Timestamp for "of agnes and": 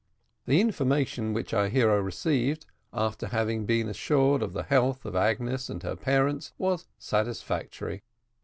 5.05-5.83